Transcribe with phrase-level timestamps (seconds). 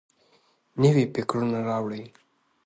[0.81, 2.03] نوي فکرونه راوړئ.